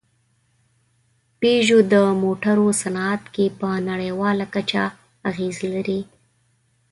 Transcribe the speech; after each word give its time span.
پيژو 1.39 1.79
د 1.93 1.93
موټرو 2.23 2.67
صنعت 2.81 3.23
کې 3.33 3.45
په 3.59 3.67
نړۍواله 3.89 4.45
کچه 4.53 4.83
اغېز 5.29 5.57
لري. 5.73 6.01